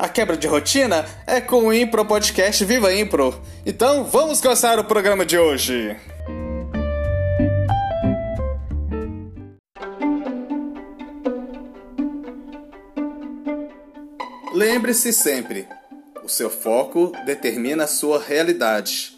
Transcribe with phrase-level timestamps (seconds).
[0.00, 3.38] A quebra de rotina é com o Impro Podcast Viva Impro.
[3.66, 5.94] Então vamos começar o programa de hoje.
[14.54, 15.68] Lembre-se sempre:
[16.24, 19.12] o seu foco determina a sua realidade.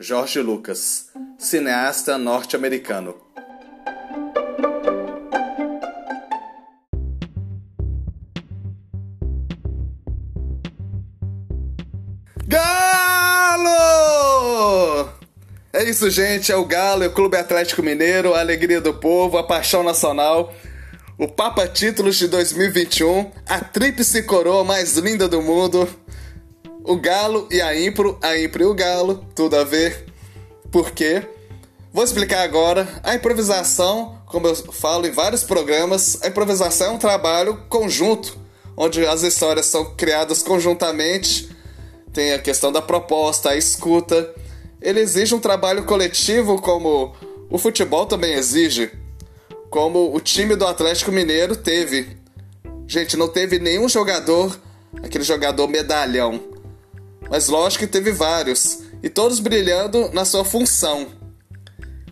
[0.00, 3.21] Jorge Lucas, cineasta norte-americano.
[15.82, 16.52] É isso, gente.
[16.52, 20.54] É o Galo, é o Clube Atlético Mineiro, a alegria do povo, a paixão nacional.
[21.18, 25.88] O Papa Títulos de 2021, a tríplice coroa mais linda do mundo.
[26.84, 30.06] O Galo e a Impro, a Impro e o Galo, tudo a ver.
[30.70, 31.24] Por quê?
[31.92, 32.86] Vou explicar agora.
[33.02, 38.38] A improvisação, como eu falo em vários programas, a improvisação é um trabalho conjunto,
[38.76, 41.50] onde as histórias são criadas conjuntamente
[42.12, 44.34] tem a questão da proposta, a escuta.
[44.82, 47.14] Ele exige um trabalho coletivo, como
[47.48, 48.90] o futebol também exige,
[49.70, 52.16] como o time do Atlético Mineiro teve.
[52.86, 54.58] Gente, não teve nenhum jogador,
[55.02, 56.40] aquele jogador medalhão,
[57.30, 61.06] mas lógico que teve vários, e todos brilhando na sua função.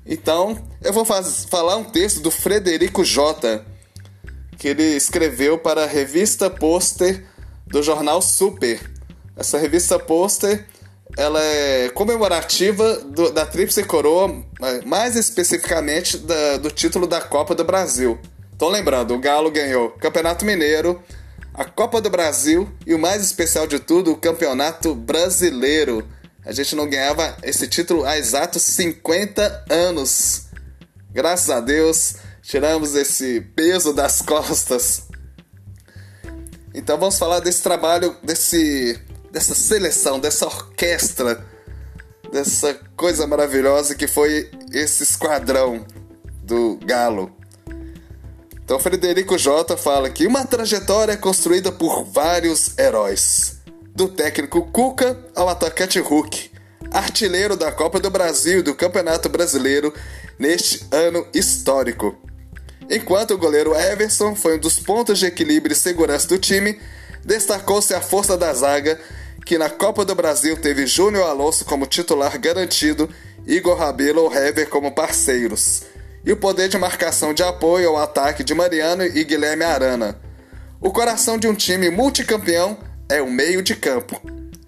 [0.06, 3.64] Então, eu vou faz, falar um texto do Frederico J,
[4.56, 7.24] que ele escreveu para a revista Pôster
[7.66, 8.80] do jornal Super
[9.40, 10.66] essa revista Pôster
[11.16, 14.42] ela é comemorativa do, da Tríplice Coroa,
[14.86, 18.18] mais especificamente da, do título da Copa do Brasil.
[18.54, 21.02] Então lembrando, o Galo ganhou Campeonato Mineiro,
[21.54, 26.06] a Copa do Brasil e o mais especial de tudo, o Campeonato Brasileiro.
[26.44, 30.46] A gente não ganhava esse título há exatos 50 anos.
[31.12, 35.08] Graças a Deus, tiramos esse peso das costas.
[36.74, 38.98] Então vamos falar desse trabalho, desse
[39.30, 41.44] dessa seleção, dessa orquestra,
[42.32, 45.84] dessa coisa maravilhosa que foi esse esquadrão
[46.42, 47.32] do Galo.
[48.64, 53.58] Então Frederico J fala que uma trajetória construída por vários heróis,
[53.94, 56.50] do técnico Cuca ao atacante Hulk,
[56.92, 59.92] artilheiro da Copa do Brasil e do Campeonato Brasileiro
[60.38, 62.16] neste ano histórico.
[62.88, 66.80] Enquanto o goleiro Everson foi um dos pontos de equilíbrio e segurança do time,
[67.24, 68.98] destacou-se a força da zaga
[69.44, 73.08] que na Copa do Brasil teve Júnior Alonso como titular garantido,
[73.46, 75.82] Igor Rabelo ou Hever como parceiros,
[76.24, 80.20] e o poder de marcação de apoio ao ataque de Mariano e Guilherme Arana.
[80.80, 84.20] O coração de um time multicampeão é o meio de campo.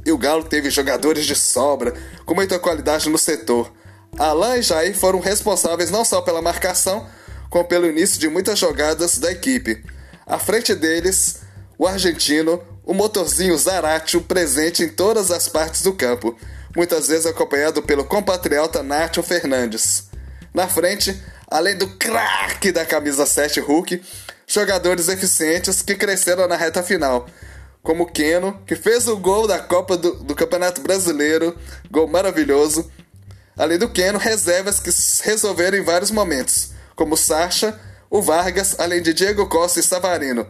[0.04, 1.94] E o Galo teve jogadores de sobra,
[2.26, 3.72] com muita qualidade no setor.
[4.18, 7.06] Alain e Jair foram responsáveis não só pela marcação,
[7.48, 9.84] como pelo início de muitas jogadas da equipe.
[10.26, 11.40] À frente deles,
[11.78, 16.36] o argentino o motorzinho Zaratio presente em todas as partes do campo,
[16.76, 20.08] muitas vezes acompanhado pelo compatriota Nacho Fernandes.
[20.52, 24.02] Na frente, além do craque da camisa 7 Hulk,
[24.46, 27.26] jogadores eficientes que cresceram na reta final,
[27.82, 31.56] como Keno, que fez o gol da Copa do, do Campeonato Brasileiro,
[31.90, 32.90] gol maravilhoso.
[33.56, 34.90] Além do Keno, reservas que
[35.24, 37.78] resolveram em vários momentos, como Sacha,
[38.10, 40.46] o Vargas, além de Diego Costa e Savarino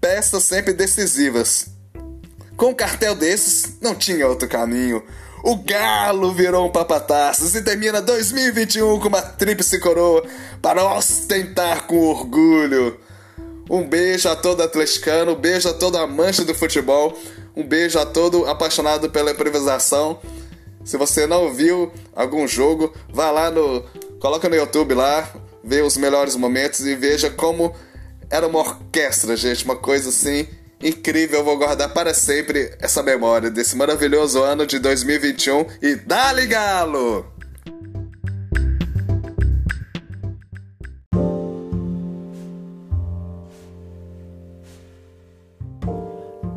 [0.00, 1.66] peças sempre decisivas.
[2.56, 5.02] Com um cartel desses, não tinha outro caminho.
[5.44, 10.24] O Galo virou um papataço e termina 2021 com uma tríplice coroa
[10.60, 12.98] para ostentar com orgulho.
[13.70, 17.16] Um beijo a todo atleticano, um beijo a todo amante do futebol,
[17.54, 20.18] um beijo a todo apaixonado pela improvisação.
[20.84, 23.84] Se você não viu algum jogo, vá lá no.
[24.18, 25.30] Coloca no YouTube lá,
[25.62, 27.74] vê os melhores momentos e veja como
[28.30, 30.46] era uma orquestra, gente, uma coisa assim
[30.82, 31.40] incrível.
[31.40, 37.26] Eu vou guardar para sempre essa memória desse maravilhoso ano de 2021 e dá-lhe galo!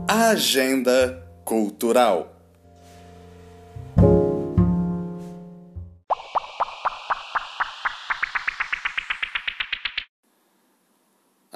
[0.07, 2.31] Agenda Cultural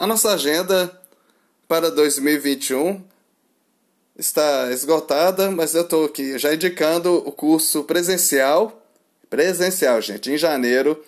[0.06, 1.02] A nossa agenda
[1.68, 3.02] para 2021
[4.16, 8.86] está esgotada, mas eu estou aqui já indicando o curso presencial,
[9.32, 11.04] presencial, gente, em janeiro,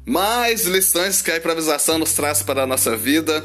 [0.07, 3.45] Mais lições que a improvisação nos traz para a nossa vida,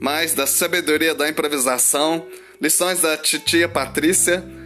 [0.00, 2.26] mais da sabedoria da improvisação,
[2.60, 4.59] lições da titia Patrícia,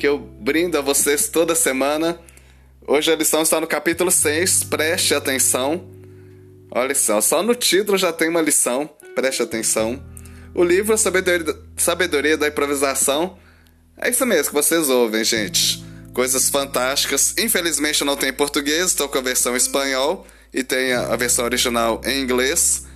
[0.00, 2.18] que eu brindo a vocês toda semana.
[2.88, 5.90] Hoje a lição está no capítulo 6, preste atenção.
[6.70, 10.02] Olha só, só no título já tem uma lição, preste atenção.
[10.54, 13.36] O livro Sabedoria, Sabedoria da Improvisação
[13.98, 15.84] é isso mesmo que vocês ouvem, gente.
[16.14, 17.34] Coisas fantásticas.
[17.36, 22.00] Infelizmente não tem português, estou com a versão em espanhol e tem a, versão original
[22.06, 22.86] em inglês.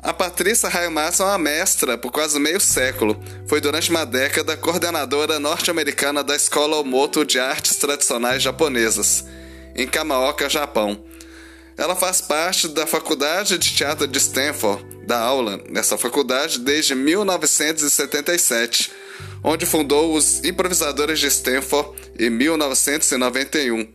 [0.00, 3.20] A Patrícia Hayamason é uma mestra por quase meio século.
[3.48, 9.24] Foi durante uma década coordenadora norte-americana da Escola Omoto de Artes Tradicionais Japonesas,
[9.74, 11.02] em Kamaoka, Japão.
[11.76, 18.92] Ela faz parte da Faculdade de Teatro de Stanford, da aula nessa faculdade desde 1977,
[19.42, 23.88] onde fundou os Improvisadores de Stanford em 1991.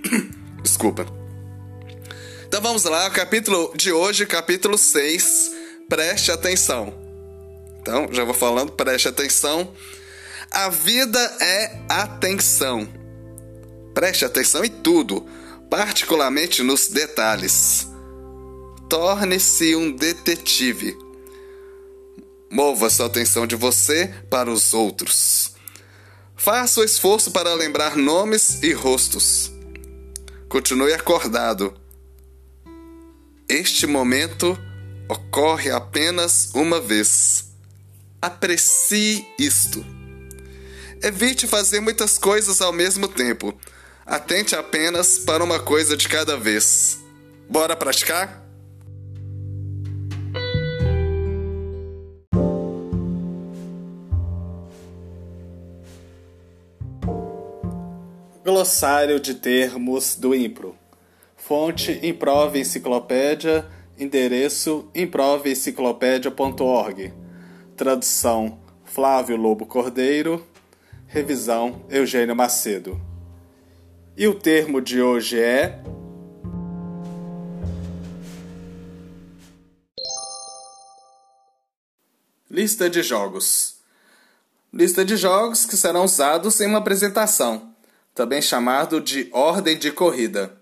[0.62, 1.21] Desculpa.
[2.52, 5.52] Então vamos lá, capítulo de hoje, capítulo 6.
[5.88, 6.92] Preste atenção.
[7.80, 9.72] Então, já vou falando, preste atenção.
[10.50, 12.86] A vida é atenção.
[13.94, 15.26] Preste atenção em tudo,
[15.70, 17.88] particularmente nos detalhes.
[18.86, 20.94] Torne-se um detetive.
[22.50, 25.54] Mova sua atenção de você para os outros.
[26.36, 29.50] Faça o esforço para lembrar nomes e rostos.
[30.50, 31.80] Continue acordado
[33.52, 34.58] este momento
[35.06, 37.52] ocorre apenas uma vez.
[38.20, 39.84] Aprecie isto.
[41.02, 43.52] Evite fazer muitas coisas ao mesmo tempo.
[44.06, 46.98] Atente apenas para uma coisa de cada vez.
[47.46, 48.42] Bora praticar?
[58.42, 60.81] Glossário de termos do Impro.
[61.52, 63.68] Fonte Improve Enciclopédia,
[63.98, 67.12] endereço improveenciclopédia.org.
[67.76, 70.46] Tradução Flávio Lobo Cordeiro,
[71.06, 72.98] revisão Eugênio Macedo.
[74.16, 75.78] E o termo de hoje é
[82.50, 83.76] lista de jogos.
[84.72, 87.74] Lista de jogos que serão usados em uma apresentação,
[88.14, 90.61] também chamado de ordem de corrida.